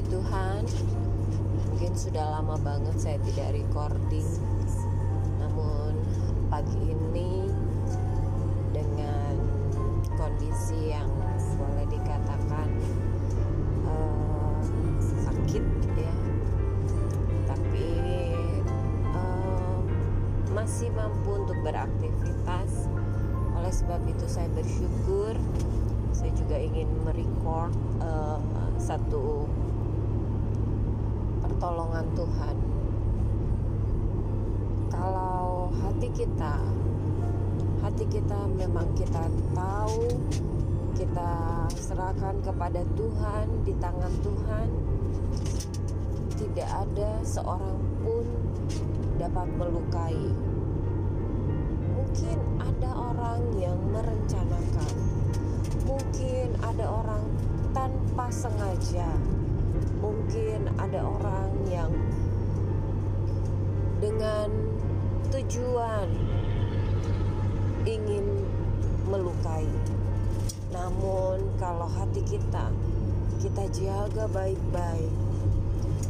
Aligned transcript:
Puji 0.00 0.16
Tuhan, 0.16 0.64
mungkin 1.68 1.92
sudah 1.92 2.40
lama 2.40 2.56
banget 2.64 2.96
saya 2.96 3.20
tidak 3.20 3.52
recording. 3.52 4.24
Namun 5.36 5.92
pagi 6.48 6.96
ini 6.96 7.44
dengan 8.72 9.36
kondisi 10.16 10.96
yang 10.96 11.04
boleh 11.60 11.84
dikatakan 11.92 12.68
uh, 13.84 14.56
sakit 15.04 15.64
ya, 15.92 16.16
tapi 17.44 17.88
uh, 19.12 19.84
masih 20.56 20.88
mampu 20.96 21.44
untuk 21.44 21.60
beraktivitas. 21.60 22.88
Oleh 23.52 23.68
sebab 23.68 24.00
itu 24.08 24.24
saya 24.24 24.48
bersyukur. 24.56 25.36
Saya 26.16 26.32
juga 26.32 26.56
ingin 26.56 26.88
merecord 27.04 27.76
uh, 28.00 28.40
satu 28.80 29.44
pertolongan 31.60 32.08
Tuhan. 32.16 32.56
Kalau 34.88 35.68
hati 35.68 36.08
kita, 36.08 36.56
hati 37.84 38.08
kita 38.08 38.48
memang 38.56 38.88
kita 38.96 39.28
tahu, 39.52 40.08
kita 40.96 41.32
serahkan 41.76 42.40
kepada 42.40 42.80
Tuhan 42.96 43.44
di 43.68 43.76
tangan 43.76 44.08
Tuhan. 44.24 44.68
Tidak 46.40 46.64
ada 46.64 47.20
seorang 47.28 47.76
pun 48.08 48.24
dapat 49.20 49.52
melukai. 49.60 50.32
Mungkin 51.92 52.38
ada 52.56 52.90
orang 52.96 53.44
yang 53.60 53.76
merencanakan, 53.92 54.92
mungkin 55.84 56.56
ada 56.64 56.88
orang 56.88 57.24
tanpa 57.76 58.32
sengaja. 58.32 59.12
Mungkin 60.00 60.80
ada 60.80 61.00
orang 61.04 61.52
yang 61.68 61.92
dengan 64.00 64.48
tujuan 65.28 66.08
ingin 67.84 68.24
melukai. 69.04 69.68
Namun 70.72 71.54
kalau 71.60 71.84
hati 71.84 72.24
kita 72.24 72.72
kita 73.40 73.64
jaga 73.72 74.24
baik-baik, 74.28 75.12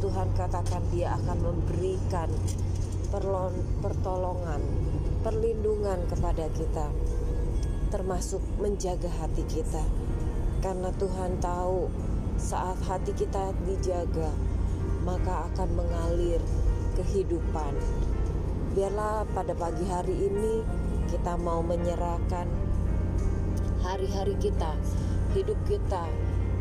Tuhan 0.03 0.27
katakan 0.35 0.83
Dia 0.91 1.15
akan 1.15 1.37
memberikan 1.39 2.27
pertolongan, 3.83 4.61
perlindungan 5.23 5.99
kepada 6.07 6.47
kita, 6.55 6.87
termasuk 7.91 8.39
menjaga 8.59 9.11
hati 9.19 9.43
kita 9.47 9.83
karena 10.63 10.93
Tuhan 10.95 11.41
tahu 11.41 11.91
saat 12.41 12.81
hati 12.89 13.13
kita 13.13 13.53
dijaga, 13.69 14.33
maka 15.05 15.45
akan 15.53 15.69
mengalir 15.77 16.41
kehidupan. 16.97 17.77
Biarlah 18.73 19.29
pada 19.29 19.53
pagi 19.53 19.85
hari 19.85 20.25
ini 20.25 20.65
kita 21.13 21.37
mau 21.37 21.61
menyerahkan 21.61 22.49
hari-hari 23.85 24.33
kita, 24.41 24.73
hidup 25.37 25.57
kita. 25.69 26.09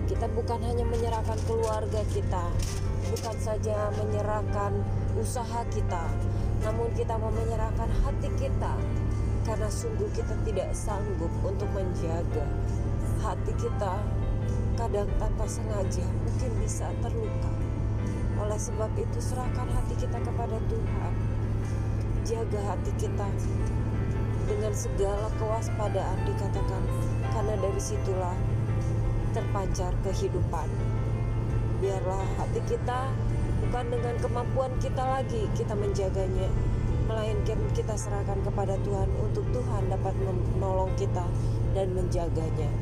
Kita 0.05 0.29
bukan 0.37 0.61
hanya 0.69 0.85
menyerahkan 0.85 1.39
keluarga 1.49 2.05
kita, 2.13 2.45
bukan 3.09 3.37
saja 3.41 3.89
menyerahkan 3.97 4.85
usaha 5.17 5.65
kita, 5.73 6.05
namun 6.61 6.93
kita 6.93 7.17
mau 7.17 7.33
menyerahkan 7.33 7.89
hati 8.05 8.29
kita 8.37 8.75
karena 9.49 9.69
sungguh 9.73 10.11
kita 10.13 10.35
tidak 10.45 10.69
sanggup 10.77 11.33
untuk 11.41 11.67
menjaga 11.73 12.45
hati 13.25 13.53
kita 13.57 13.97
kadang 14.81 15.13
tanpa 15.21 15.45
sengaja 15.45 16.09
mungkin 16.25 16.51
bisa 16.57 16.89
terluka. 17.05 17.53
Oleh 18.41 18.57
sebab 18.57 18.89
itu 18.97 19.21
serahkan 19.21 19.69
hati 19.69 19.93
kita 20.01 20.17
kepada 20.25 20.57
Tuhan. 20.73 21.13
Jaga 22.25 22.61
hati 22.65 22.93
kita 22.97 23.29
dengan 24.49 24.73
segala 24.73 25.29
kewaspadaan 25.37 26.25
dikatakan 26.25 26.83
karena 27.29 27.55
dari 27.61 27.77
situlah 27.77 28.33
terpancar 29.37 29.93
kehidupan. 30.01 30.69
Biarlah 31.85 32.25
hati 32.41 32.65
kita 32.65 33.13
bukan 33.69 33.85
dengan 33.93 34.17
kemampuan 34.17 34.73
kita 34.81 35.05
lagi 35.05 35.45
kita 35.53 35.77
menjaganya, 35.77 36.49
melainkan 37.05 37.61
kita 37.77 37.93
serahkan 38.01 38.41
kepada 38.49 38.81
Tuhan 38.81 39.13
untuk 39.21 39.45
Tuhan 39.53 39.93
dapat 39.93 40.17
menolong 40.57 40.93
kita 40.97 41.29
dan 41.77 41.93
menjaganya. 41.93 42.73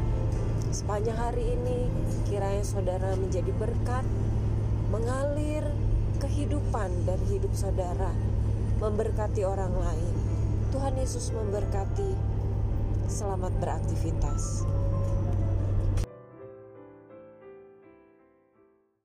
Sepanjang 0.69 1.17
hari 1.17 1.57
ini, 1.57 1.89
kiranya 2.29 2.61
saudara 2.61 3.17
menjadi 3.17 3.49
berkat, 3.57 4.05
mengalir 4.93 5.65
kehidupan 6.21 7.09
dan 7.09 7.17
hidup 7.33 7.49
saudara, 7.57 8.13
memberkati 8.77 9.49
orang 9.49 9.73
lain. 9.73 10.15
Tuhan 10.69 10.93
Yesus 11.01 11.33
memberkati. 11.33 12.13
Selamat 13.09 13.57
beraktivitas. 13.57 14.69